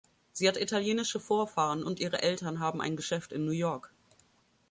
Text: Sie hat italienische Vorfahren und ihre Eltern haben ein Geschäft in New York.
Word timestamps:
Sie 0.31 0.47
hat 0.47 0.57
italienische 0.57 1.19
Vorfahren 1.19 1.83
und 1.83 1.99
ihre 1.99 2.23
Eltern 2.23 2.59
haben 2.59 2.81
ein 2.81 2.95
Geschäft 2.95 3.31
in 3.31 3.45
New 3.45 3.51
York. 3.51 3.93